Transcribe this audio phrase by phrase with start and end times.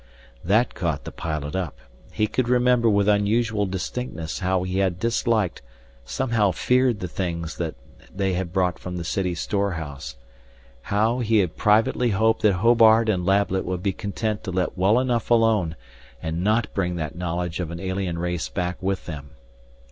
[0.43, 1.77] That caught the pilot up.
[2.11, 5.61] He could remember with unusual distinctness how he had disliked,
[6.03, 7.59] somehow feared the things
[8.11, 10.15] they had brought from the city storehouse,
[10.81, 14.99] how he had privately hoped that Hobart and Lablet would be content to let well
[14.99, 15.75] enough alone
[16.19, 19.29] and not bring that knowledge of an alien race back with them.